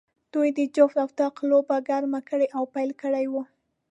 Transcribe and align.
دوی 0.33 0.49
د 0.57 0.59
جفت 0.75 0.95
او 1.03 1.09
طاق 1.19 1.35
لوبه 1.49 1.77
ګرمه 1.89 2.21
کړې 2.29 2.47
او 2.57 2.63
پیل 2.73 2.89
کړې 3.01 3.25
وه. 3.33 3.43